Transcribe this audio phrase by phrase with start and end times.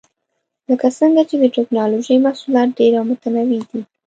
[0.69, 3.81] لکه څنګه چې د ټېکنالوجۍ محصولات ډېر او متنوع دي.